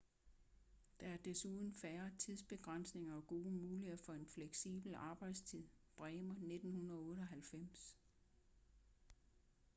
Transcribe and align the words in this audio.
der 0.99 1.07
er 1.07 1.17
desuden 1.17 1.73
færre 1.73 2.11
tidsbegrænsninger 2.19 3.15
og 3.15 3.27
gode 3.27 3.51
muligheder 3.51 3.97
for 3.97 4.13
en 4.13 4.25
fleksibel 4.27 4.95
arbejdstid. 4.95 5.63
bremer 5.97 6.33
1998 6.33 7.95